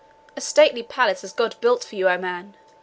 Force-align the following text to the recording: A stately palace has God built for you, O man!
A 0.35 0.41
stately 0.41 0.81
palace 0.81 1.21
has 1.21 1.31
God 1.31 1.53
built 1.61 1.83
for 1.83 1.93
you, 1.95 2.09
O 2.09 2.17
man! 2.17 2.55